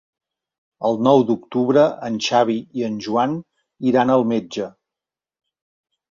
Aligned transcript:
El 0.87 0.95
nou 1.07 1.19
d'octubre 1.25 1.83
en 2.07 2.15
Xavi 2.27 2.55
i 2.79 2.85
en 2.87 2.95
Joan 3.07 3.35
iran 3.91 4.13
al 4.15 4.25
metge. 4.31 4.71